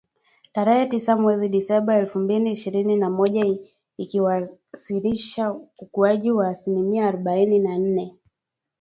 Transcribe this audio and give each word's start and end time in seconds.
Tarehe 0.53 0.85
Tisa 0.91 1.15
mwezi 1.15 1.47
Disemba 1.49 1.97
elfu 1.97 2.19
mbili 2.19 2.51
ishirini 2.51 2.95
na 2.95 3.09
moja 3.09 3.57
ikiwasilisha 3.97 5.51
ukuaji 5.79 6.31
wa 6.31 6.47
asilimia 6.47 7.07
arubaini 7.07 7.59
na 7.59 7.77
nne 7.77 8.15